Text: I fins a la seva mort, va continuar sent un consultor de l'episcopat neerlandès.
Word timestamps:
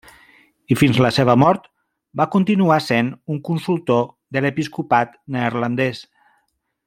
I 0.75 0.77
fins 0.81 0.99
a 0.99 1.03
la 1.05 1.11
seva 1.17 1.35
mort, 1.41 1.67
va 2.21 2.27
continuar 2.37 2.79
sent 2.87 3.13
un 3.35 3.43
consultor 3.51 4.03
de 4.37 4.45
l'episcopat 4.47 5.15
neerlandès. 5.37 6.03